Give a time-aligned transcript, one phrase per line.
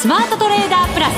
[0.00, 1.10] スマートトレーダープラ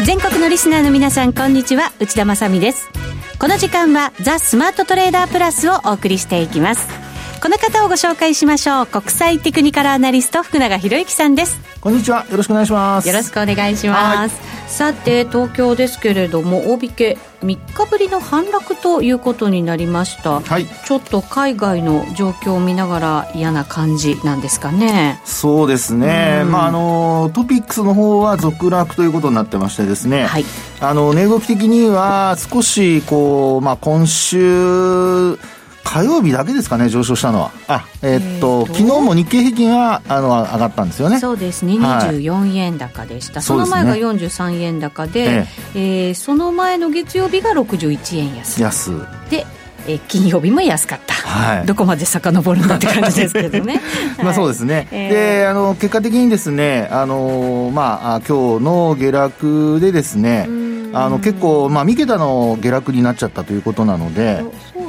[0.00, 0.04] ス。
[0.04, 1.92] 全国のリスナーの皆さんこんにちは。
[2.00, 2.90] 内田まさです。
[3.38, 7.03] この時間はザ・スマートトレーダープラスをお送りしていきます。
[7.44, 8.86] この方をご紹介しましょう。
[8.86, 11.60] 国際テクニカルアナリスト福永博之さんです。
[11.78, 12.24] こんにちは。
[12.30, 13.06] よろしくお願いします。
[13.06, 14.54] よろしくお願いします。
[14.66, 25.20] さて東京ですけれども大引け3日ぶりの反落ということになりました、はい、ちょっと海外の状況を見ながら嫌な感じなんですかね。
[25.26, 30.46] そうですね、まああのトピックスの方は続落ということになってましてですね、はい、
[30.80, 35.38] あの値動き的には少しこう、まあ、今週
[35.84, 37.52] 火曜日だけですかね、上昇したのは。
[37.68, 41.20] あ、えー、っと、えー、昨日も日経平均は、あの、上がったんですよね。
[41.20, 43.34] そうですね、24円高でした。
[43.34, 48.60] はい、その前が43円高で、ええー、その前の月曜日が61円安。
[48.60, 48.90] 安。
[49.30, 49.46] で、
[49.86, 53.80] え金曜日も安かった、はい、どこまで遡るんだって感じですけどね。
[54.22, 60.48] まあそうですね、えー、であの結果的にですね、あのまあ、今日の下落でですね、
[60.94, 64.42] あの結構、まあ、三桁の下落になっちゃったということなので。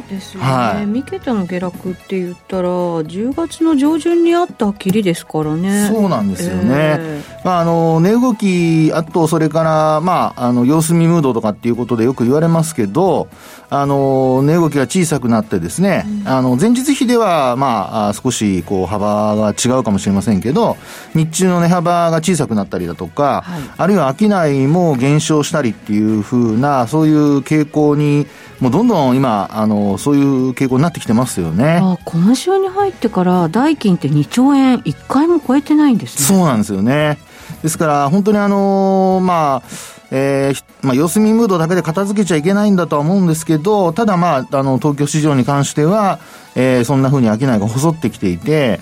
[0.08, 5.90] ですよね、はい、三桁の下落って言ったら10月の上旬にあったきりですからね。
[5.92, 13.28] そうなんですよね、えー、まあ、あの値動きあとそれから、まあ、あの様子見ムードとかっていうことでよく言われますけど
[13.70, 20.78] あの値動きが小さくなってですね、うん、あの前日比では、まあ、少しこう幅が違うかもしれませんけど
[21.14, 28.28] 日中の値幅が小さくなったりだとか、はい、あるいは商いも減少したりっていうふうなそういう傾向に
[28.66, 31.80] もうどんどん今あのそういう傾向になってきてますよね。
[31.84, 36.40] あ今週に入ってから代金って2兆円1回も超えてないんですね。
[36.40, 37.20] そうなんですよね。
[37.62, 46.20] ですから本当にあのまあえー、まあ、様子見ムードだけで片付けちゃいけないんだとは思うんですけど、ただまあ、あの、東京市場に関しては、
[46.56, 48.80] えー、そんなふうに商いが細ってきていて、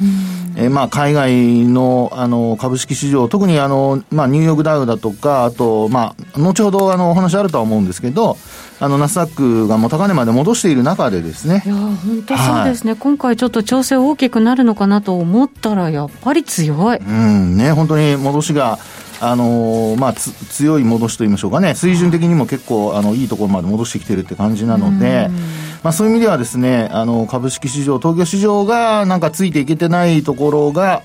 [0.55, 8.37] えー、まあ、海外の、あの、株式市場、特にあの、まあ、ニューヨークダウだとか、あと、まあ、後ほど、あの、お話あるとは思うんですけど、
[8.79, 11.63] あの、ナスダックがもう高値まで戻している中でですね。
[11.65, 16.97] いや、本当そうですね、はい、今回ちょっと調整大きくなるのかなと思ったら、やっぱり強い。
[16.97, 18.77] うん、ね、本当に戻しが、
[19.25, 25.29] あのー、まあ、強い戻しといいましょうかね、水準的にも結構、あの、いいところまで戻してきてるって感じなので、
[25.81, 31.03] まあ、そういう意味ではですね、あの、株式市場、東京市場がなんかついていけてないところが、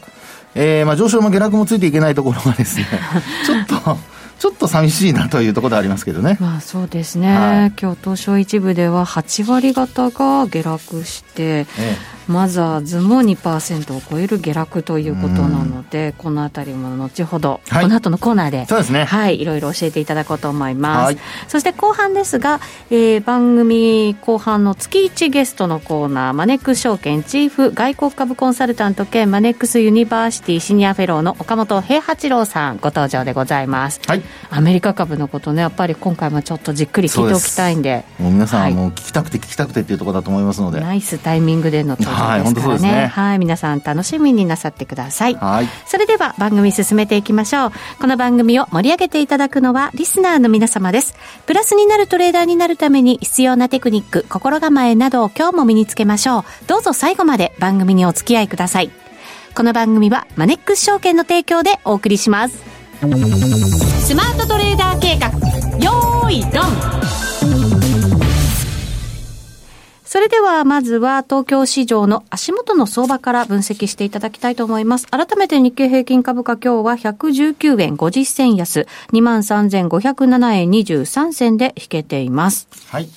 [0.54, 2.86] えー、まあ、上昇も下落もついていけないところがですね、
[3.46, 3.98] ちょっと、
[4.38, 6.38] ちょっと寂しいなというところでありますけどね。
[6.40, 7.34] まあそうですね。
[7.34, 19.04] はい、今日東証一部では8割方が下落して、ええマザーズも2%を超える下落ということなので、このあたりも後ほど、はい、この後のコーナーで、そうですね。
[19.04, 21.04] はい、いろいろ教えていただこうと思います。
[21.04, 21.18] はい、
[21.48, 34.00] そして後半ですが、えー、番組後半の月1ゲストのコーナー、マネックス証券チーフ外国株コンサルタント兼マネックスユニバーシティシニアフェローの岡元兵八郎さん、ご登場でございます。
[34.06, 34.22] はい。
[34.50, 38.04] アメリカ株のことね、やっぱり今回もちょっとじっくり聞いておきたいんで。
[38.18, 40.80] でもう皆さん、はい、もう聞きたくて聞きたくてっていうところだと思いますので。
[40.80, 42.17] ナイスタイミングでの登。
[42.18, 43.06] はい、本当そうですね。
[43.06, 45.34] はい、皆さん楽しみになさってください。
[45.34, 45.68] はい。
[45.86, 47.72] それでは番組進めていきましょう。
[48.00, 51.14] この番組を盛り上げていただくのはリスナーの皆様です。
[51.46, 56.44] プラスになるトレーダーになるために必要なテクニック、心構えなどを今日も身につけましょう。
[56.66, 58.90] どうぞ最後まで番組にお付き合いください。
[59.54, 62.62] この番組はマネックス証券の提供でお送りします。
[63.00, 65.28] スマートトレーダー計画、
[65.78, 67.27] よーいドン
[70.18, 75.06] それではまずは東京市場の足元の相場から分析していただきたいと思います。
[75.06, 82.66] 改めて日経平均株価今日は119円50銭安、23,507円23銭で引けています。
[82.88, 83.08] はい。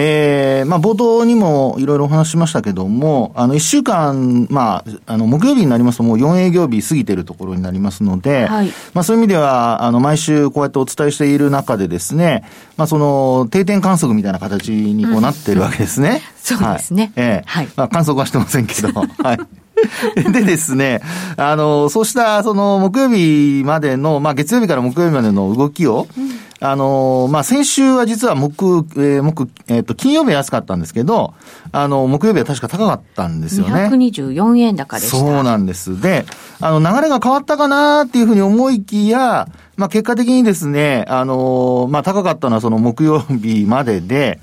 [0.00, 12.44] えー、まあ、冒頭にもいろいろお話しましたけども、あの、一週間、まあ、あの、木曜日になりますともう4営業日過ぎてるところになりますので、はい、まあ、そういう意味では、あの、毎週こうやってお伝えしている中でですね、
[12.76, 16.10] まあ、その、定点観測みたいな形にこうなってるわけですね。
[16.10, 16.20] うん、
[16.58, 17.12] そうですね。
[17.16, 17.68] はい、ええー、はい。
[17.74, 18.92] まあ、観測はしてませんけど、
[19.24, 19.38] はい。
[20.32, 21.00] でですね、
[21.36, 31.34] あの、そうした、その、木曜日までの、まあ、月曜日から木曜日までの動きを、うんあのまあ、先週は実は木、えー、木、えっ、ー、と、金曜日は安かったんですけど、
[31.70, 33.88] あの、木曜日は確か高かったんですよね。
[33.92, 35.16] 224円高でした。
[35.16, 36.00] そうなんです。
[36.00, 36.26] で、
[36.60, 44.40] あの、流れが変わったかなっていうふうに思いきや、まあ、結果的にですね、あのまあ、高かったのはその木曜日までで、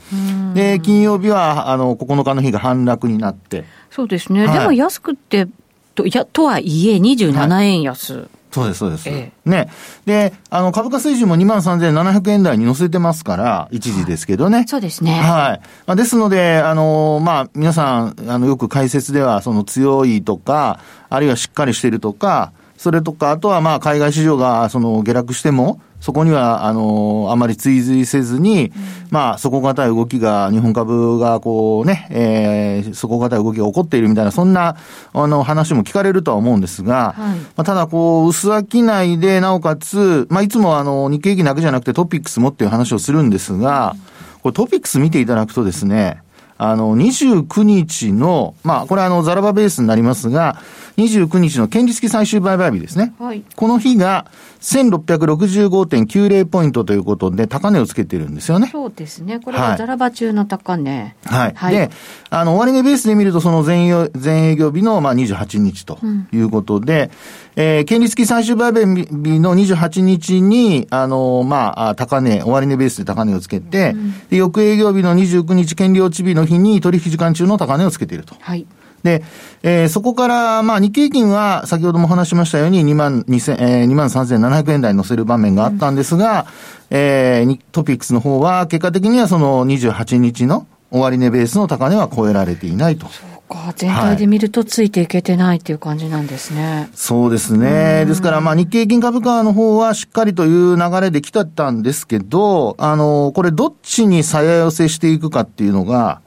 [0.54, 3.66] で、金曜日は、あの、9日の日が反落になって。
[3.92, 4.48] そうですね。
[4.48, 5.48] はい、でも安くて、
[5.96, 8.14] と、いや、とはいえ27円安。
[8.14, 9.10] はいそうです、そうです。
[9.10, 9.70] ええ、ね。
[10.06, 14.60] で、あの、株価水準も23,700円台に乗せてますから、一時ですけどね。
[14.60, 15.12] はい、そうですね。
[15.12, 15.62] はい。
[15.86, 28.72] まあ、ですので、あの、まあ、皆さん、あの、よく解説では、その強いとか、あるいはしっかりしてるとか、それとか、あとはまあ、海外市場が、その、下落しても、そこには、あの、あまり追随せずに、うん、
[29.10, 34.78] まあ、底堅い動きが、日本株がこうね、えー、底堅い動きが起こっているみたいな、そんな、
[35.14, 43.96] あの、話も聞かれるとは思うんですが、はい、まあ、ただ、こう、薄商いで、なおかつ、まあ、いつもあの、日経平均だけじゃなくてトピックスもっていう話をするんですが、
[44.44, 46.22] これトピックス見ていただくとですね、
[46.60, 50.62] あの、29日の、まあ、これあの、ザラバベースになりますが、
[50.98, 53.14] 29日の権利付き最終売買日ですね。
[53.20, 53.44] はい。
[53.56, 54.26] この日が、
[54.66, 58.70] 1665.90ポイントということで、高値をつけてるんですよね。
[58.72, 59.40] そうですね。
[59.40, 61.16] これはザラバ中の高値。
[61.24, 61.54] はい。
[61.54, 61.92] はい、で、
[62.32, 66.00] あの、終値ベースで見ると、その前前営業日の、まあ、28日と
[66.34, 67.12] いうことで、
[67.56, 78.36] うん、えー、権利付き最終売買日の28日に、あの、まあ、高値、終値ベースで高値をつけて、うん、で、翌営業日の29日権利落ち日の日に取引時間中の高値をつけていると。
[78.40, 78.66] はい。
[79.06, 79.24] で、
[79.64, 86.48] えー、そこから、まあ、日経平均は、先ほども話しましたように、2万2千、えー、2万3700円台に乗せる場面があったんですが、
[86.90, 93.08] うん、えー、トピックスの方は、結果的にはその28日の終値ベースの高値は超えられていないと。
[93.48, 96.64] か、全体で見るとついていけてないっていう感じなんですね。
[96.64, 98.06] はい、そうですね。
[98.06, 106.22] ですから、まあ、日経平均株価の方はしっかりという流れで来てたんですけど、あの、これどっちに鞘寄せしていくかっていうのが、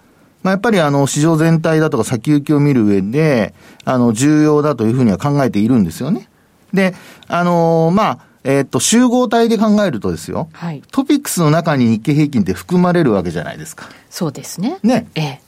[0.48, 3.54] まあ、やっぱりあの、市場全体だとか先行きを見る上で、
[3.84, 6.28] あの、重要だというふうには考えているんですよね。
[6.72, 6.94] で、
[7.28, 10.48] あのまあ、えっ、と、集合体で考えるとですよ。
[10.52, 10.82] はい。
[10.90, 13.90] トピックスの中に日経平均って含まれるわけじゃないですか。
[14.08, 14.78] そうですね。
[14.82, 15.06] ね。
[15.14, 15.40] ええ。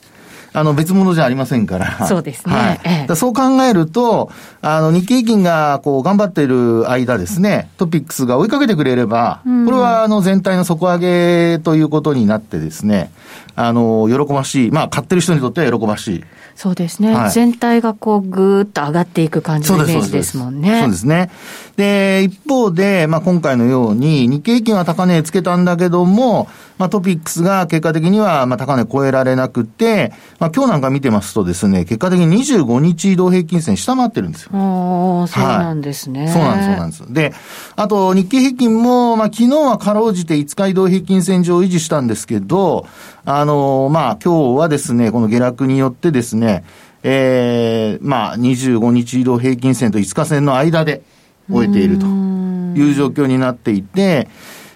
[0.53, 2.05] あの、別物じゃありませんから。
[2.07, 2.53] そうですね。
[2.53, 2.81] はい。
[2.83, 4.31] ええ、そう考えると、
[4.61, 13.11] あの、日経平均が、こう、頑張っている間ですね、トピックスが追いかけてくれれば、これは、あの、全体の底上げということになってですね、
[13.55, 14.71] あの、喜ばしい。
[14.71, 16.23] まあ、買ってる人にとっては喜ばしい。
[16.55, 17.13] そうですね。
[17.13, 20.81] はい、全体がこう、ぐーっと上がっていく感じのイメージですもんね。
[20.81, 21.31] そうですね。
[21.75, 34.49] で、一方で、まあ、今回のように、日経平均は高値つけたんだけども、まあ、トピックスが結果的には、まあ、高値超えられなくて、まあ、今日なんか見てますとですね、結果的に25日移動平均線下回ってるんですよ。
[34.53, 37.13] ああ、そうなんですね、はい、そうなんです、そうなんです。
[37.13, 37.33] で、
[37.75, 42.87] あと、日経平均も、まあ、昨日はかろうじて5日移動平均線上を維持したんですけど、
[43.25, 46.63] あの、まあ、今日はですね、この下落によってですね、
[47.03, 51.03] ええー、まあ、25日移動平均線と5日線の間で
[51.49, 54.27] 終えているという状況になっていて、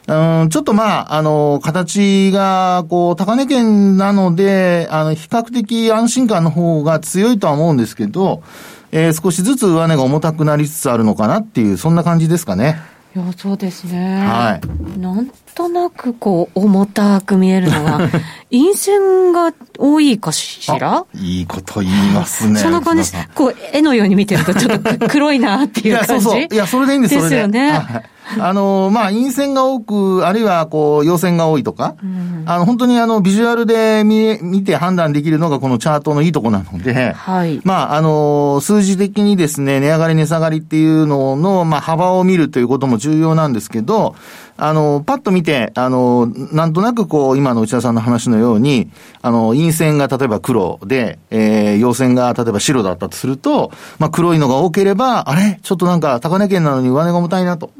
[0.08, 8.44] うん、ちょっとまあ、あの、形が、こう、高値圏なので、あの、比較的安心感の方が強いとは思うんですけど、
[8.92, 12.80] えー、少しずつ上値が重たくなりつつあるのかなっていう、そんな感じですかね。
[13.16, 14.18] いや、そうですね。
[14.26, 14.60] は
[14.98, 15.00] い。
[15.00, 18.00] なんとなく、こう、重たく見えるのは、
[18.52, 21.06] 陰線が多いかしら？
[21.16, 22.60] いいこと言いますね。
[22.60, 23.12] そんな感じ。
[23.34, 26.14] こう、絵のように見てると、ちょっと黒いなっていう感じ？
[26.14, 26.42] いや、そうそう。
[26.42, 27.72] いや、それでいいんです、ですよね。
[27.72, 28.04] はい
[28.40, 37.62] あの、まあ、陰線が多く、あるいは、こう、陽線が多いとか、うん、あの、本当にあの、ビジュアルで見、見て判断できるのがこのチャートのいいとこなので、はい。
[37.64, 44.16] まあ、あの、数字的にですね、値上がり値下がりっていうのの、まあ、幅を見るということも重要なんですけど、
[44.58, 48.90] あの、パッと見て、あの、なんとなくこう、今の内田さんの話のように、
[49.22, 55.60] あの、陰線が例えば黒で、えー、陽線が例えば白だったとすると、まあ、黒いのが多ければ、あれ？
[55.62, 57.72] ちょっとなんか高値圏なのに上値が重たいなと。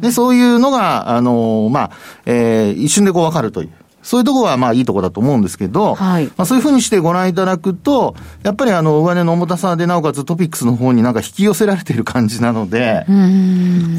[0.00, 1.90] で、そういうのが、あの、まあ、
[2.26, 3.70] えー、一瞬でこうわかるという。
[4.02, 13.06] そういうところはまあいいところだと思うんですけど、はい、まあそういうふうにしてご覧いただくと、やっぱりあの上値の重たさでなおかつトピックスの方になんか引き寄せられている感じなので、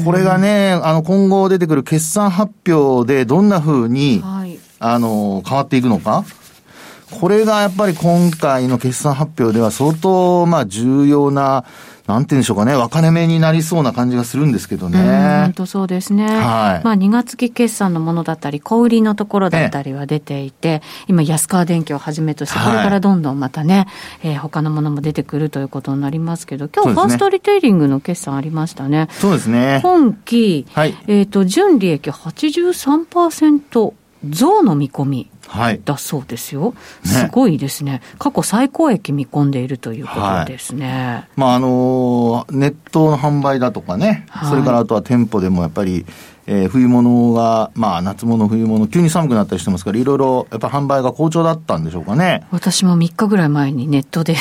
[0.04, 6.24] これがね、あの今後出てくる決算発表でどんなふうに、はい、あの変わっていくのか。
[7.10, 11.64] これがやっぱり今回の決算発表では相当まあ重要な
[12.06, 14.98] なんて言うんでしょうかね、分かれ目になりそうな感じがするんですけどね。
[15.44, 16.26] 本当そうですね。
[16.26, 16.84] はい。
[16.84, 23.86] まあ、2月期決算のものだったり、小売りのところだったりは出ていて、今、安川電機をはじめとして、これからどんどんまたね、
[24.22, 29.08] はい、えー、他のものも出てくるということになりますけど、今日、ファーストリテイリングの決算ありましたね。
[29.12, 29.80] そうですね。
[29.82, 33.94] 今期、はい、えっ、ー、と、純利益83%
[34.28, 35.30] 増の見込み。
[35.84, 36.74] だそうですよ、はいね、
[37.14, 46.06] すごいですね、過去最高益見込んでいるということですね、はい、まああのネットの販売だとかね、はい、それからあとは店舗でもやっぱり、
[46.46, 52.46] えー、冬物が、まあ、夏物、冬物、急に寒くなったりしてますから、いろいろ、やっぱ販売が好調だったんでしょうかね。
[52.50, 54.38] 私も3日ぐらい前にネットで、ユ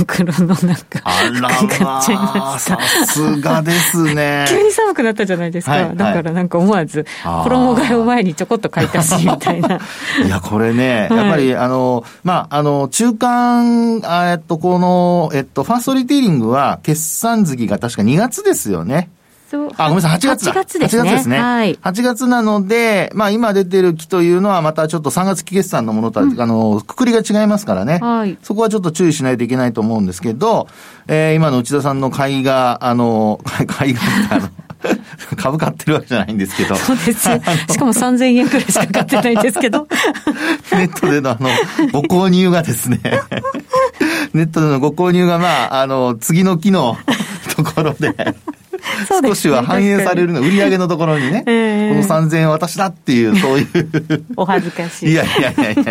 [0.00, 4.46] ニクロのなんか、あらまあ、さすがですね。
[4.50, 5.72] 急に寒くなったじゃないですか。
[5.72, 9.78] はいはい、だからなんか思わず、衣替えを前にちょこっと買い足しみたいな。
[10.26, 19.10] いや、これね、やっぱり、はい、あの、まあ、あの、中間、えっと、この、えっと、ファーストリテイリングは、決算月が確か2月ですよね。
[19.76, 20.52] あ、ごめんなさい、8月だ。
[20.52, 21.02] 8月ですね。
[21.02, 21.38] 8月ですね。
[21.38, 21.74] はい。
[21.76, 27.98] 8月なので、まあ今出てる期というのはまたちょっと3月期決算のものとは、うん、あの、くくりが違いますからね。
[27.98, 28.38] はい。
[28.42, 30.68] そこはちょっと注意しないといけないと思うんですけど、
[31.08, 34.48] えー、今の内田さんの買いが、あの、買いが、あの、
[35.36, 36.74] 株買ってるわけじゃないんですけど。
[36.76, 37.28] そうです。
[37.70, 39.86] しかも3000円くらいしか買ってないんですけど。
[40.72, 41.50] ネットでのあの、
[41.92, 43.00] ご購入がですね、
[44.32, 46.96] ネットでのご購入がまあ、あの、次の期の
[47.56, 48.14] ところで、
[49.22, 55.12] 少しは反映されるの、売上のところにね、えー、この3000円私だっていう、そういう お恥ずかしい。
[55.12, 55.84] いやいやいやいや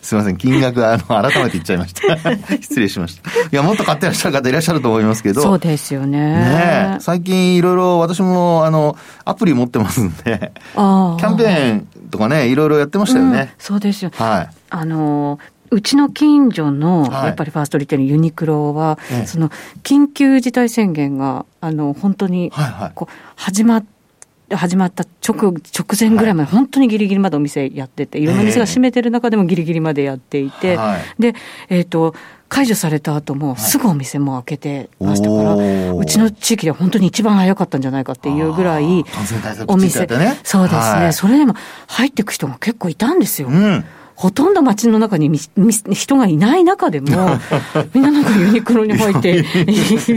[0.00, 2.02] すみません、金額あの、改めて言っちゃいました。
[2.60, 3.30] 失礼しました。
[3.30, 5.42] いや、もっと買ってらっしゃる方いらっしゃると思いますけど。
[5.42, 6.18] そうですよね。
[6.18, 13.40] ね最近いろいろ私も、あの、アプリ持ってますんで、キャンペーンとかね、いろいろやってましたよね。
[13.40, 14.10] うん、そうですよ。
[14.14, 14.48] はい。
[14.70, 15.38] あの、
[15.70, 19.50] うちの近所の、やっぱりファーストリテイリング、ユニクロは、その、
[19.82, 22.52] 緊急事態宣言が、あの、本当に、
[22.94, 23.98] こう、始まって、
[24.50, 25.60] 始まった直直
[25.98, 30.78] 前ぐらいまで、本当にぎりぎりまでお店やってて、いろんな店が閉めてる中でもぎりぎりまでやっていて、
[31.18, 31.34] で、
[31.68, 32.14] えっ、と、
[32.48, 39.04] 解除された後も、すぐお店も開けてましたから、うちの地域では本当に一番早かったんじゃないかっていうぐらい、
[39.66, 40.06] お店、
[40.44, 41.54] そうですね、それでも
[41.86, 43.50] 入っていく人も結構いたんですよ。
[44.22, 45.30] うんほとんど街の中に
[45.92, 47.06] 人がいない中でも、
[47.94, 49.44] みんななんかユニクロに入ってい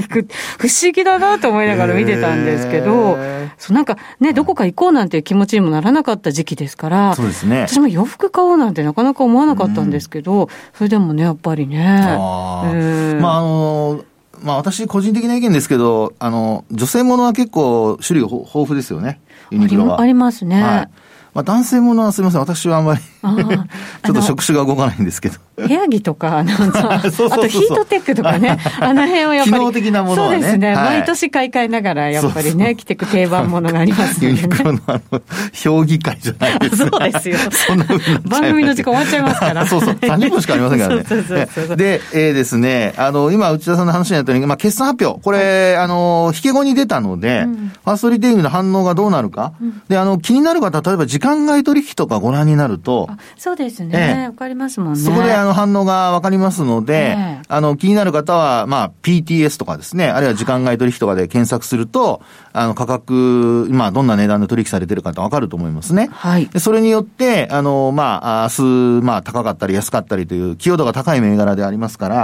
[0.08, 0.28] く、
[0.58, 3.20] 不思議だなと思いながら見てたんですけど、
[3.60, 7.68] そうなんかね、どこか行こうなんていう気持ちにもならなかった時期ですから、そうですね。
[7.68, 11.86] 私も洋服買おうなんてなかなか思わなかったんですけど、それでもね、やっぱりね。
[12.18, 12.64] あ
[13.22, 14.04] まあ、あの
[14.42, 19.20] まあ私個人的な意見ですけど、あの、女性ものは結構種類豊富ですよね。
[19.52, 20.02] ユニクロは。
[20.02, 20.64] ありますね。
[20.64, 21.01] はい
[21.34, 23.02] まあ、男性ものはすみません、私はあんまり
[24.04, 25.36] ちょっと触手が動かないんですけど。
[25.68, 27.10] 部屋着とか、なんか、あと
[27.48, 29.58] ヒートテックとかね、あの辺はやっぱり。
[29.58, 30.34] 機能的なものはね。
[30.36, 34.42] そうですね、はい、毎年買い替えながら、やっぱりね、着てく定番ものがありますよね。
[34.42, 35.22] ユニクロのあの、
[35.54, 36.90] 評議会じゃないですか。
[36.92, 37.38] そうですよ。
[38.26, 39.68] 番組の時間終わっちゃいますから。
[39.68, 41.04] そうそう、30分しかありませんからね。
[41.08, 49.54] そうそうそうそうで、えー、ですね、あの、今、内田さんの話になったように、まあ、決算発表、これ、あの、引け後に出たので、うん、ファーストリテイリングの反応がどうなるか。
[49.62, 53.10] うん、で、あの、気になる方、例えば時間外取引とかご覧になると。
[53.38, 54.28] そうですね。
[54.30, 55.00] わ、かりますもんね。
[55.00, 62.22] そこであの反応がわかりますので、えー、あの、気になる方は、まあ、PTS とかですね、あるいは時間外取引とかで検索すると、
[62.54, 66.10] あの、価格、今、どんな値段で取引されてるかってわかると思いますね。
[66.12, 66.48] はい。
[66.48, 72.16] で、それによって、あの、まあ、明日、まあ、高かったり安かったりという、寄与度が高い銘柄でありますから、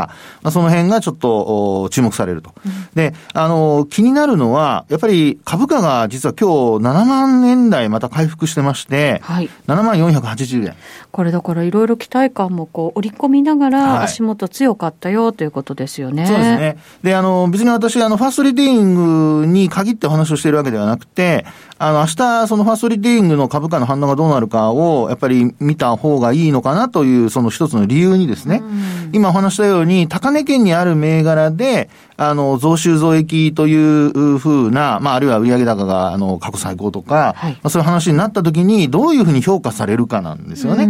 [0.42, 2.54] まあ、その辺がちょっと、注目されると。
[2.66, 9.50] うん、で、あの、気になるのは、やっぱり株価が実は今日7万円台また回復してまして、はい。
[9.68, 10.76] 7万480円。
[11.12, 16.24] これだからいろいろ期待感もこう織り込みながら足元強かったよということですよね。
[16.24, 16.78] はい、そうですね。
[17.04, 21.46] で、あの、別に私、あの、ファーストリテイリングに限ってお話をしているわけではなくて、
[21.80, 28.64] あの、明日、そのファーストリテイリングの株価の反応がどうなるかを、やっぱり見た方がいいのかなという、その一つの理由にですね、
[29.12, 40.90] 今お話したように、高値圏にある銘柄で、あの、増収増益というふうな、まあ、あるいは売上高が、あの、過去最高とか、はい、まあ、そういう話になったときに、どういうふうに評価されるかなんですよね。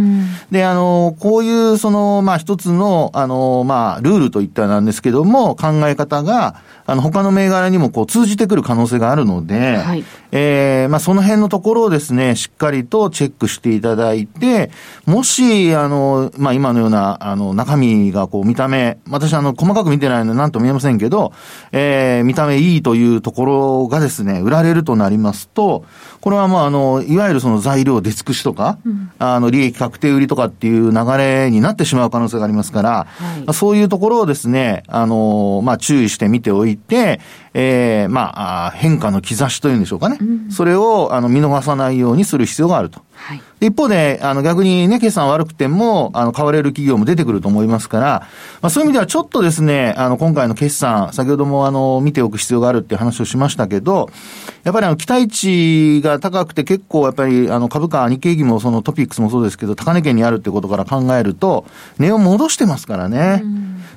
[0.50, 6.54] で、あの、こういう、その、まあ、一つの、あの、まあ、ルールといったらなんですけども、考え方が、
[6.86, 14.70] あの、他の銘柄にもこう通じてくる可能性があるので、はい、えー、まあ、その辺のところをですね、しっかりとチェックしていただいて、
[15.06, 21.32] もし、あの、まあ、今のような、あの、中身がこう、見た目、私、あの、細かく見てないので何とも言えませんけど、
[21.72, 25.84] えー、見た目いいというところがですね、売られるとなりますと、
[26.20, 33.06] これはもう、あの、いわゆるその材料出尽くしとか、うん、あの、利益確定売りとかっていう流れになってしまう可能性がありますから、は
[33.48, 37.20] い、そういうところをですね、あの、まあ、注意して見ておいて、
[37.54, 40.18] えー、まあ、変化の兆しというんでしょうかね。
[40.20, 43.02] うん、それを、あの、見逃さないようにする必要があると。
[43.20, 48.06] はい、一方で、あの、逆にね、決算悪くても、あの、買われる企業も出てくると思いますから、
[48.62, 54.08] まあ、そういう意味ではちょっとですね、あの、今回の決算、先ほどもあの、見ておく必要があるっていう話をしましたけど、
[54.62, 61.66] やっぱりあの、期待値が高くて結構やっぱり、あの、株価、日経平均もそのトピックスもそうですけど、高値圏にあるってことから考えると、
[61.98, 63.42] 値を戻してますからね。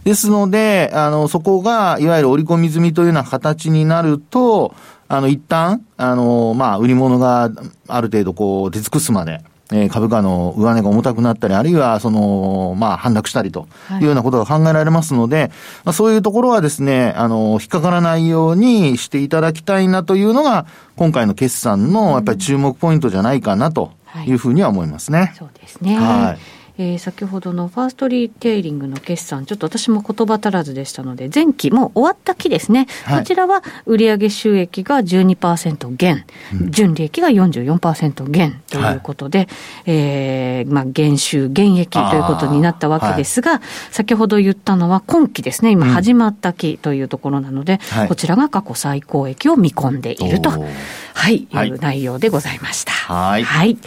[0.03, 4.73] ですので、あの、そこが、いわゆる織り込み済みというような形になると、
[5.11, 7.51] あの、一旦、あの、まあ、売り物が
[7.89, 13.67] ある程度こう、出尽くすまで、えー、株価の上値が重たくなったり、あるいは、その、まあ、反落したりと
[13.99, 15.55] いうようなことが考えられますので、はい、ま
[15.89, 20.65] あ、そういうところはですね、あの、引っかからないようにしていただきたいなというのが、
[20.95, 23.91] 今回の決算のやっぱり注目ポイントじゃないかなと
[24.25, 25.19] いうふうには思いますね。
[25.19, 25.95] はい、そうですね。
[25.95, 26.60] はい。
[26.81, 36.25] えー、先ほどのファーストリテイリングの決算、ちょっと私も言葉足らずでしたので、前期も終わった期ですね、はい、こちらは売上収益が12%減、
[36.59, 39.47] うん、純利益が44%減ということで、はい、
[39.85, 43.61] えー、まあ、減収、減益ということになったわけですが、はい、
[43.91, 52.91] 先ほど言ったのは今期ですね、今始まった期というところなので、うん、こちらが過去最高益を見込んでいると、はい、いう内容でございました。
[52.91, 53.43] はい。
[53.43, 53.77] はい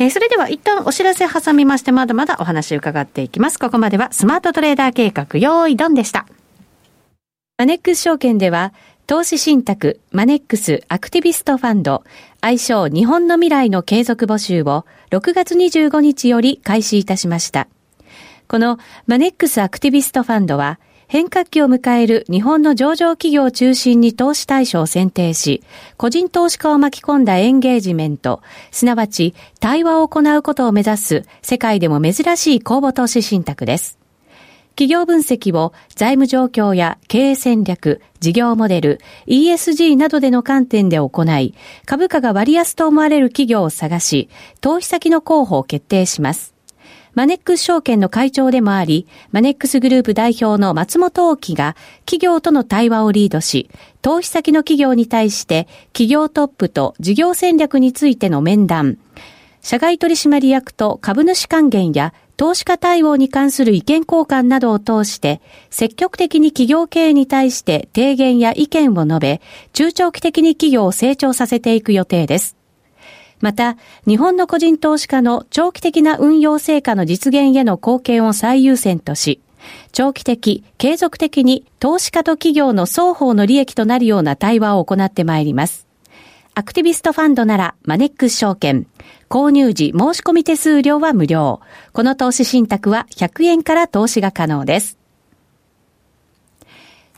[0.00, 3.58] えー、それでは一旦お知らせ挟みまして、まだまだお話伺っていきます。
[3.58, 6.26] ここまではスマートトレーダー計画、用意ドンでした。
[7.58, 8.72] マネックス証券では、
[9.06, 12.04] 投資信託マネックスアクティビストファンド
[12.40, 17.68] 愛称日本の未来の継続募集を6月25日より開始いたしました。
[18.48, 20.80] このマネックスアクティビストファンドは
[21.10, 25.60] 変革期を迎える日本の上場企業を中心に投資対象を選定し、
[25.96, 33.98] 個人投資家を巻き込んだエンゲージメント、すなわち対話を行うことを目指す世界でも珍しい公募投資信託です。
[34.76, 41.54] 企業分析を財務状況や経営戦略、事業モデル、ESG などでの観点で行い、
[41.86, 44.28] 株価が割安と思われる企業を探し、
[44.60, 46.54] 投資先の候補を決定します。
[47.14, 51.76] マネックス証券の会長でもあり、マネックスグループ代表の松本大樹が
[52.06, 53.68] 企業との対話をリードし、
[54.02, 58.98] 投資先の企業に対して企業トップと事業戦略についての面談、
[59.62, 69.40] 社外取締役と株主還元や投資家対応に関する意見交換などを通して、積極的に企業経営に対して提言や意見を述べ、
[69.74, 72.59] 中長期的に企業を成長させていく予定です。
[73.40, 79.40] また、日本の個人投資家の長期的な運用成果の実現への貢献を最優先とし、
[79.92, 85.86] 長期的、継続的に投資家と企業の双方の利益となるような対話を行ってまいります。
[86.54, 88.86] アクティビストファンドならマネックス証券。
[89.28, 91.60] 購入時申し込み手数料は無料。
[91.92, 94.99] この投資信託は100円から投資が可能です。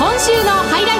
[0.00, 0.98] 今週のハイライ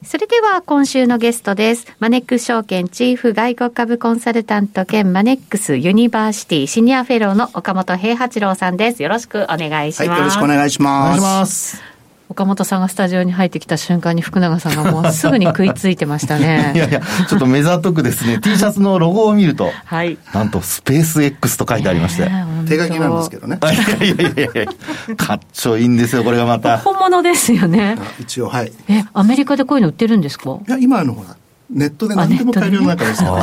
[0.00, 0.06] ト。
[0.06, 1.86] それでは今週のゲストです。
[1.98, 9.02] マネックス証券チーフ外国株コンサルタント兼マネックスユニバーシティシニアフェローの岡元兵八郎さんです。
[9.02, 10.08] よろしくお願いします。
[10.08, 11.91] はい、よろしくお願いします。
[12.32, 16.72] 岡元さんがスタジオに入ってきた瞬間に福永さんがもうすぐに食いついてましたね。
[16.76, 22.30] いやいや、ちょっと目ざとくですね、 T シャツのロゴを見ると、はい、なんとスペース X と書いてありまして。
[22.68, 23.58] 手書きなんですけどね。
[23.62, 24.66] いやいやいやい
[25.08, 26.78] や、かっちょいいんですよ、これがまた。
[26.78, 27.96] 本物ですよね。
[28.20, 28.72] 一応、はい。
[28.88, 30.58] え、アメリカでこういうの売ってるんですか？
[30.66, 31.36] いや、今のほら、
[31.72, 33.42] ネットで何でも買えるようになったですよ、ね。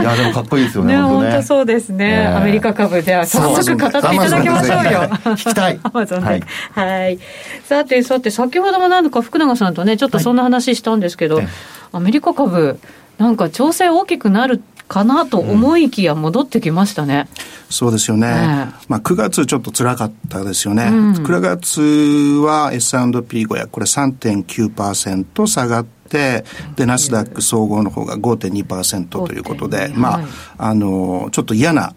[0.00, 0.96] いや、でもかっこいいですよね。
[0.96, 2.26] 本当そうですね。
[2.26, 5.00] アメリカ株では早速語っていただきましょうよ。
[5.34, 5.78] 聞きたい。
[5.84, 6.42] アマゾンで。
[6.72, 7.18] はい。
[7.68, 11.42] さて、さて、先ほどもなんか福永さんとね、ちょっとそんな話したんですけど、
[11.92, 12.78] アメリカ株、
[13.18, 17.28] なんか調整大きくなるかなと思いきや戻ってきましたね。
[17.28, 18.28] うん、そうですよね。
[18.88, 20.84] まあ9月ちょっと辛かったですよね。
[20.84, 21.80] うん、9月
[22.44, 26.44] は S&P500 これ3.9%下がって、
[26.76, 30.20] で、ナスダック総合の方が5.2%ということで、ま
[30.58, 31.94] あ、あの、ちょっと嫌な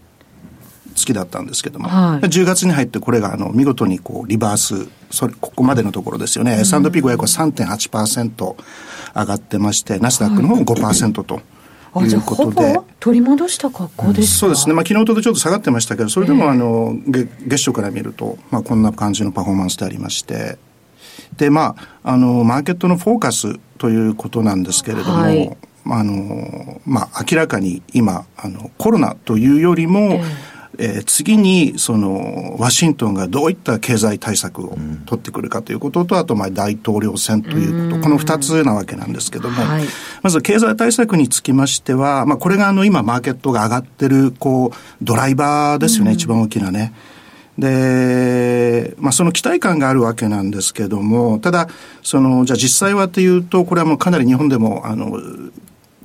[0.98, 8.56] 月だったんですけども、はい、10月に入ってこれがあの見事にこうリバースそれここまでのところですよね、うん、S&P500 は3.8%
[9.14, 11.40] 上がってましてナスダックの方も5%と。
[11.96, 12.78] いうことで。
[13.00, 14.74] 取り戻した格好ですそうですね。
[14.74, 20.58] まあ昨日とちょっと下がってましたけど、それでもあの、月月初から見ると、まあこんな感じのパフォーマンスでありまして、
[21.38, 39.84] で、まあ、あの、マーケットのフォーカスということなんですけれども、はい、あの、まあ明らかに今、あの、コロナというよりも、えーえー、次にそのワシントンがどういった経済対策を取ってくるかということと、あとまあ大統領選ということ、この二つなわけなんですけども、はい、
[40.22, 46.92] まず経済対策につきましては、まあ、これがあの今マーケットが上がってるこうドライバーですよね、一番大きなね。
[47.58, 51.68] で、まあ、その期待感があるわけなんですけども、ただ、
[52.02, 55.20] その、じゃ実際はというと、これはもうかなり日本でも、あの、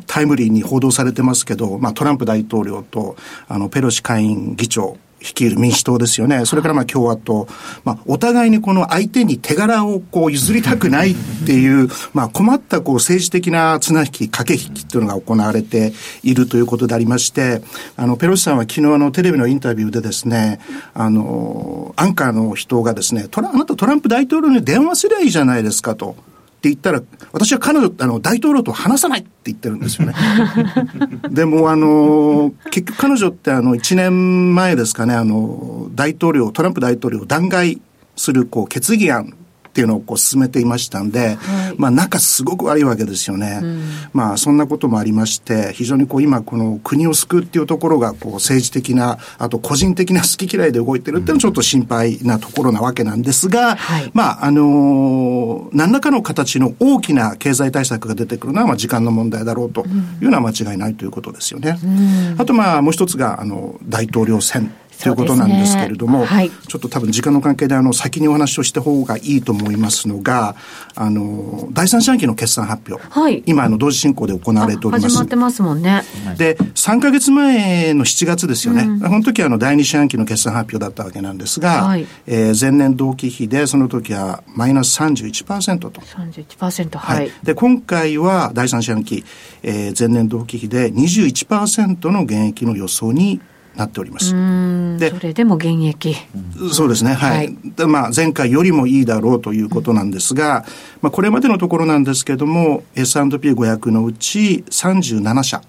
[0.08, 3.16] タイムリーに報道されてますけど、まあ、トランプ大統領と、
[3.48, 6.45] あの、ペロシ下院議長、率いる民主党ですよね。
[6.45, 7.47] それからまあ共和党。
[7.83, 17.62] まあ、お互いにこの相手に手柄をこう譲りたくないっていう、まあ、困ったこう政治的な綱引き、駆け引きっていうのが行われているということでありまして、
[17.95, 20.59] あの、ペロシさんは昨日のテレビのインタビューでですね、
[20.93, 26.15] あの、アンカーの人がですね、トラあなたトランプ大統領に電話すりゃいいじゃないですかと。
[26.63, 27.02] って言ったら、
[27.34, 30.13] 私は彼女、あの、大統領と話さないって言ってるんですよね。
[31.30, 37.82] でも、あの、結局彼女ってあの、1年前ですかね、あの、大統領、トランプ大統領を弾劾
[38.15, 39.34] する、こう、決議案
[39.73, 41.38] っていうのをこう進めていましたんで、はい、
[41.77, 43.59] まあ仲すごく悪いわけですよね。
[43.63, 43.81] うん、
[44.13, 59.88] まあそんなこともありまして、非常にこう今この国を救うっていうところがこう政治的な、あと個人的な好き嫌いで動いてるっていうのはちょっと心配なところなわけなんですが、はい、まああの何らかの形の大きな経済対策が出てくるのはまあ時間の問題だろうと
[60.21, 61.79] いうのは間違いないということですよね。
[61.83, 64.71] うん、あとまあもう一つがあの大統領選
[65.04, 70.56] ということなんですけれども、ねはい、ちょっと多分時間の関係であの先にお話をした方がいいと思いますのが、
[70.96, 73.06] あの、第三四半期の決算発表。
[73.10, 75.10] はい、今、あの、同時進行で行われております。
[75.10, 76.04] 始まってますもんね。
[76.38, 78.84] で、3か月前の7月ですよね。
[78.84, 86.02] うん、この時はあの、第二四半期の決算発表だったわけなんですが、はい、えー、前年同期比でその時はマイナス31%と。
[86.02, 87.18] 31%、はい。
[87.18, 89.26] はい、で、今回は第三四半期、
[89.63, 93.42] えー、前年同期比で21%の減益の予想に
[93.75, 94.31] なっております。
[94.99, 96.15] で、それでも現役。
[96.71, 97.38] そうですね、はい。
[97.38, 100.65] はい、でまあ、前回よりもいいだろうということなんですが、
[101.01, 105.62] まあ、これまでのところなんですけれども、S&P500 のうち37社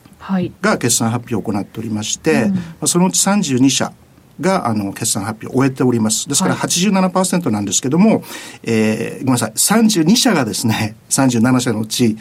[0.61, 3.93] が決算発表を行っておりまして、はい、まあ、そのうち32社
[4.41, 6.29] が、あの、決算発表を終えております。
[6.29, 8.23] ですから87%なんですけども、はい、
[8.65, 12.17] えー、ごめんなさい、32社がですね、37社のうち、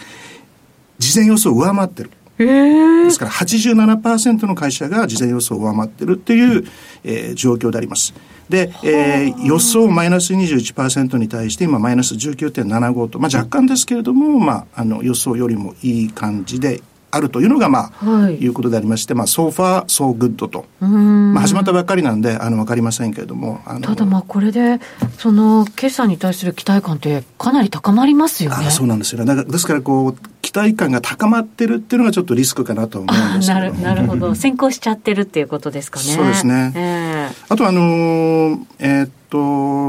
[0.99, 2.11] 事前予想を上回ってる。
[2.45, 6.65] ですから87%の会社が事前予想を上回ってるっていう、
[7.03, 8.13] えー、状況であります。
[8.49, 16.82] で、えー、予想マイナス21%に対して今マイナス19.75と、まあ若干ですけれども、まあ、あの予想よりもいい感じで
[17.13, 20.65] あるというのが、まあ、はい、いうことでありまして、まあ、so far, so good と。
[20.79, 23.62] まあ、始まったばっかりなんで、あの、わかりませんけれども。
[23.84, 24.79] ただ、まあ、これで、
[25.19, 28.65] その、決算に対する期待感って、かなり高まりますよね。
[28.67, 29.25] あそうなんですよね。
[29.25, 30.15] だから、ですから、こう、
[30.53, 34.35] 期待感が高まってるっていうのがちょっとリスクかなと思うんですけどなるほど。
[34.35, 36.05] 先行しちゃってるっていうことですかね。
[36.05, 36.71] そうですね。
[36.75, 39.39] えー、あと、あのー、えー、っと、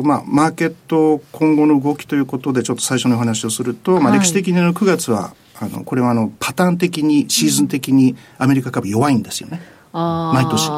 [0.02, 9.60] まあ、マーケット今後の動きということで、ちょっと最初のお話をすると、まあ、歴史的にの9月は、あの、これはあの、パターン的に、シーズン的にアメリカ株弱いんですよね。
[9.92, 10.70] 毎年。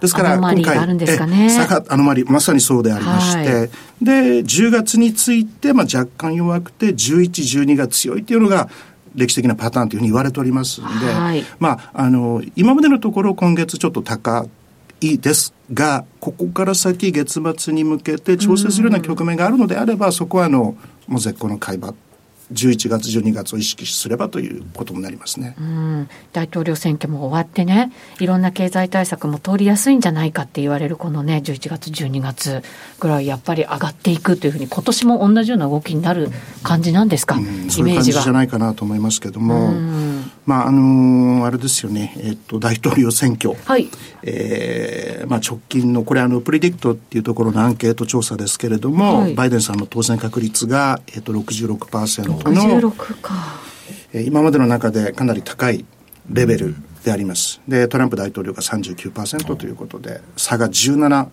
[0.00, 8.70] ですから、今回、ね、下が、アノマリ、まさにそうでありまして、はい、で、10月について、まあ、若干弱くて、11、12が強いっていうのが、
[9.14, 14.46] 歴史的なパターンというふうに言われておりますんで、はい、まあ、あの、今までのところ今月ちょっと高
[15.00, 21.94] いですが、ここから先月末に向けて調整するような局面があるのであれば、そこはあの、もう絶好の買い場
[22.54, 32.62] 11月、12月を意識すればということになりますね、うん、大統領選挙も終わってね、いろんな経済対策も通りやすいんじゃないかって言われるこのね、11月、12月
[33.00, 36.30] ぐらい、やっぱり上がっていくというふうに、今年も同じような動きになる
[36.62, 39.70] 感じなんですか、うん、イメージそういう感じじゃないかなと思いますけども。
[39.70, 43.88] うんまああのー、あれですよね、えっと、大統領選挙、はい
[44.22, 53.32] えーまあ、直近の、これあの、プリディクトっていうところのアンケート調査ですけれども、はい、バイデンさんの当選確率が、えっと、66%の、66か
[54.12, 55.84] えー、今までの中でかなり高い
[56.30, 57.60] レベルであります。
[57.66, 61.28] で、トランプ大統領が39%ということで、差が17%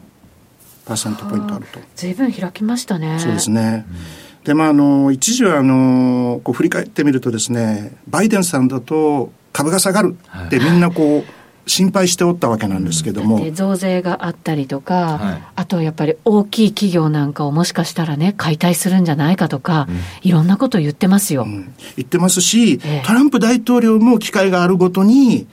[1.29, 1.79] ポイントあると。
[1.95, 3.19] ずいぶん開きましたね。
[3.19, 3.85] そうですね。
[3.89, 13.49] うんで、まあ、あの、一時は、あの、こう振り返ってみるとですね、バイデンさんだと株が下がるってみんなこう、心配しておったわけなんですけども。
[13.51, 21.43] 増税があったりとか、はい、あとやっぱり大きい企業なんかをもしかしたらね、解体するんじゃないかとか、うん、いろんなこと言ってますよ。
[21.43, 25.47] うん、言ってますし、ええ、トランプ大統領も機会があるごとに、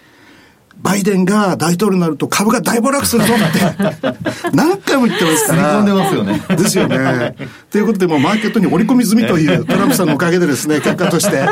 [0.81, 4.11] バイデンが大統領になると株が大暴落するぞって
[4.55, 5.81] 何回も言ってますから。
[5.81, 6.41] 込んでますよね。
[6.51, 7.35] ですよね。
[7.71, 11.47] ということで、もうマーケットに織り込み済みというトランプさんのおかげでですね、 結果として。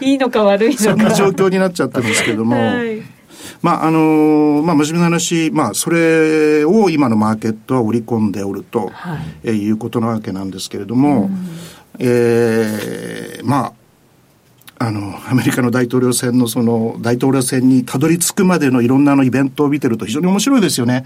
[0.00, 0.82] いいのか悪いのか。
[0.82, 2.56] そんな状況になっちゃってるんですけども。
[2.56, 3.02] はい
[3.60, 11.48] まあ、あのー、まあ、真面目な話、まあ、それを今のマーケットは織り込んでおると、はい、えいうことなわけなんですけれども、うん、
[11.98, 13.72] えー、まあ、
[14.78, 21.04] あの、アメリカの大統領選のその大統領選にたどり着くまでのいろんなのイベントを見てると非常に面白いですよね。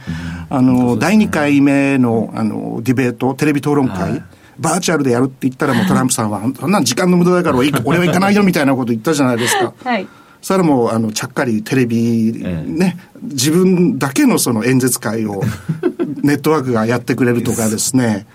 [0.51, 4.23] うん、あの、ね、第2回目のあのディベート、テレビ討論会、はい
[4.59, 9.73] バーチャルでやるって言ったらもうトランプさんは、そんな時間の無駄だから俺 は行かないよみたいなこと言ったじゃないですか。
[9.83, 10.07] はい。
[10.43, 15.43] それはもう、あの、ちゃっかりテレビ、ね、自分だけのその演説会を、
[16.23, 18.27] ネットワークがやってくれるとかですね。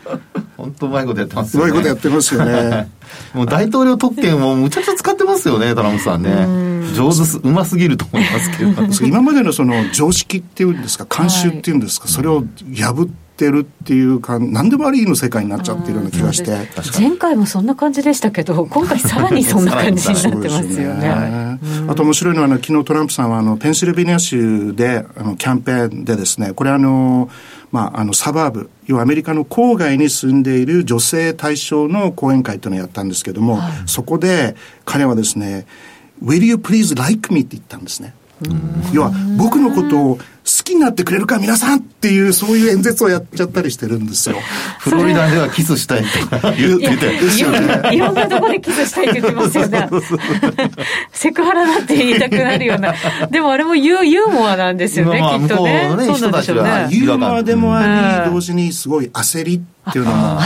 [0.68, 1.70] 本当うまいことやってますよね。
[1.70, 2.88] うまいことやってますよね。
[3.34, 6.94] もう大統領特権をむちゃくちゃ使ってますよね、トランプさんね。
[6.94, 8.84] 上手す、うますぎると思いますけど。
[9.08, 16.58] 今までのその常識っていうんですか、慣習っていうんですか、それを破って、るっていうか何でもありの世界になっちゃってるような気がして、
[17.00, 20.24] 前回もそんな感じでしたけど今回さらにそんな感じに。
[20.24, 21.08] なってますよね。
[21.08, 27.30] ね、あと面白いのはあの昨日トランプさんはあのペンシルベニア州であのキャンペーンでですねこれあの
[27.72, 35.66] まあ、あのサバーブ要はアメリカの郊外に住んでいる女性対象の講演会というのをやったんですけども、はい、そこで彼はですね
[36.24, 38.14] 「Will you please like me?」って言ったんですね。
[38.94, 44.38] 要は僕のことを好きになってくれるか皆さんっていうそういう演説をやっちゃったりしてるんですよ。
[44.80, 47.94] フロリダではキスしたいとか言ってて。
[47.94, 49.90] いろんなとこでキスしたいって言ってますよね。
[51.12, 52.94] セクハラだって言いたくなるような。
[53.30, 55.88] でもあれもユユーモアなんですよね、きっとね。
[55.90, 56.88] そうなんでしょうね。
[56.92, 60.40] ユーモアでもあり、同時にすごい焦りっていうのが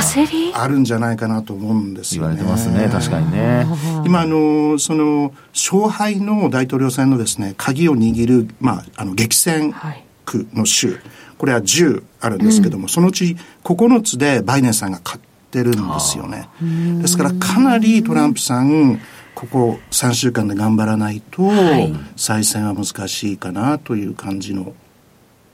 [0.56, 2.38] あるんじゃないかなと思うんですよね。
[2.38, 3.68] 言われてますね、確かにね。
[4.06, 11.00] 今、あの、その、勝敗の大統領選のですね、鍵を握る、まあ、あの、激戦、はい区の州、
[11.38, 16.48] これは10あるんですけども、うん、そのうち9つでバイデンさんが勝ってるんですよね。
[17.02, 19.00] ですからかなりトランプさん、
[19.34, 21.50] ここ3週間で頑張らないと、
[22.16, 24.74] 再選は難しいかなという感じの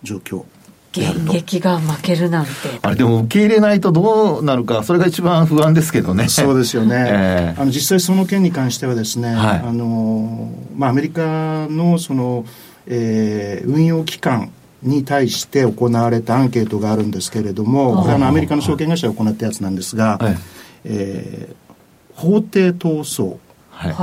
[0.04, 0.44] 状況。
[0.92, 2.52] 現役が負けるなんて。
[2.82, 6.28] あれでも受け入れないとどうなるかそれが一番不安ですけどね。
[6.28, 12.46] そうですよね、 えー、あの実際その件に関してはですね、はい、あのまあアメリカのその、
[12.88, 14.52] えー、運用機関
[14.88, 20.38] に対して行われたアンケートがあるんですけれども、これはアメリカの証券会社が行ったやつなんですが、はい、
[20.86, 23.38] えー、法廷闘争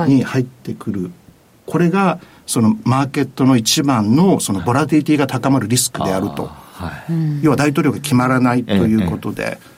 [0.06, 1.10] に入ってくる、
[1.66, 9.58] これがそのマーケットの一番のそのボラティティが高まるリスクであると、はい、要は大統領が決まらないということで。
[9.60, 9.73] ええ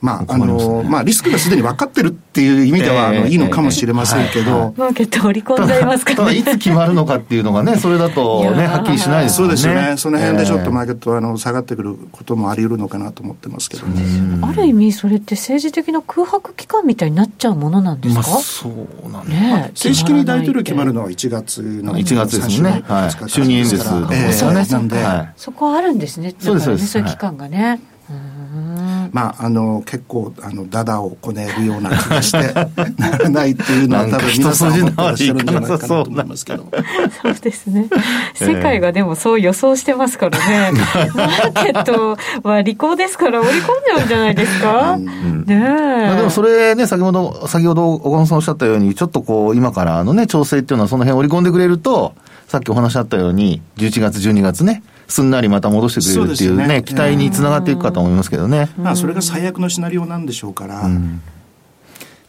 [0.00, 4.74] まあ、あの、まあ、リスクがすでに分かってるっていう意味では、あの、いいのかもしれませんけど。
[4.76, 6.34] マーケット織り込んじゃいますからね。
[6.36, 9.56] いつ決まるのかっていうのがね、それだとね、はっきりしないですよね。
[9.56, 9.96] そうですよね。
[9.96, 14.02] その辺でちょっとマーケットは、あの、下がってくることもあり得るのかなと思ってますけどね。
[14.42, 19.70] ある意味、それって政治的な空白期間みたいになっちゃうものなんですか、そうなんね。
[19.74, 22.82] 正式に大統領決まるのは1月の1月ですね。
[22.86, 23.08] はい。
[23.08, 23.78] 就任演説
[24.10, 24.66] ですよね。
[24.66, 24.96] なんで。
[25.36, 26.34] そこはあるんですね。
[26.38, 26.78] そうですね。
[26.78, 27.80] そういう期間がね。
[29.12, 32.38] まあ、あの結構あのダダをこねるような気がして
[32.98, 36.66] ならないっていうのは多分皆さん思ってらっしゃるんじゃないかなと思いますけど。
[37.22, 37.86] そうですね。
[38.34, 40.72] 世界がでもそう予想してますからね、
[41.14, 42.16] マーケット
[42.48, 52.14] は利口ですから織り込んじゃうんじゃないですか、うん、ねまあ、でもそれね先ほど先ほど岡本さんおっしゃったようにちょっとこう今からのね調整っていうのはその辺織り込んでくれると
[52.48, 58.68] さっきお話あったように11月12月ねすんなりまた戻してくれるっていうね、ね期待につながっていくかと思いますけどね。
[58.76, 60.80] まあ、それが最悪のシナリオなんでしょうから。
[60.82, 61.22] うん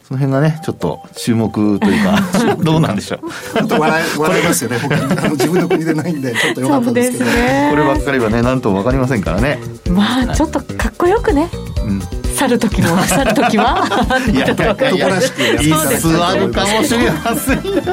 [0.08, 2.18] その辺がね、ちょっと注目というか、
[2.64, 3.58] どうなんでしょう。
[3.58, 4.78] ちょっと笑い、笑いますよね。
[4.82, 7.24] 僕、あの自分の国でないんで、ちょっとよかったですけど。
[7.26, 9.58] ね、こればっかりはね、なんともわかりませんからね。
[9.90, 11.50] まあ、ちょっとかっこよくね。
[11.84, 12.17] うん。
[12.38, 13.84] 去る時も 去る時は？
[14.32, 14.58] いやいやい。
[14.58, 17.92] やいやいつあるかもしれませんよ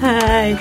[0.00, 0.56] はい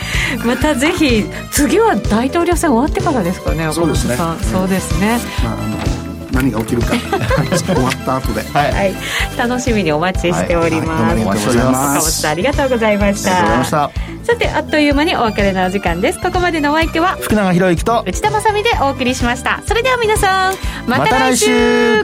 [0.46, 4.18] またぜひ次は大統領選終わってからですかねそうですね
[4.52, 8.94] そうですね、まあ何が起きるか終わった後で、はい、はい、
[9.38, 13.90] 楽しみにお待ちしております、はいはい、お待ちしておりますさんありがとうございました
[14.26, 20.56] さてあっという間にお別れのお時間ですここまでのお相手は福永博之と内田まさでお送りしましたそれでは皆さん
[20.88, 22.04] また来週,、